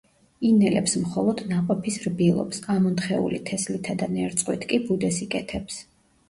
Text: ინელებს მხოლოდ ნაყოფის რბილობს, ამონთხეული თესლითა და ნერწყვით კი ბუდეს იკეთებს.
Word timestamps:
ინელებს 0.51 0.95
მხოლოდ 1.01 1.43
ნაყოფის 1.51 1.97
რბილობს, 2.05 2.61
ამონთხეული 2.77 3.41
თესლითა 3.51 3.97
და 4.01 4.09
ნერწყვით 4.15 4.67
კი 4.73 4.81
ბუდეს 4.89 5.21
იკეთებს. 5.29 5.79